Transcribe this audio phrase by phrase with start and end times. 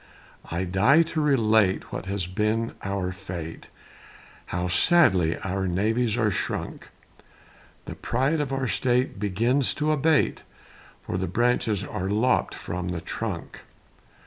[0.49, 3.67] I die to relate What has been our fate,
[4.47, 6.87] How sadly our navies are shrunk;
[7.85, 10.41] The pride of our State Begins to abate,
[11.03, 13.59] For the branches are lopp'd from the trunk.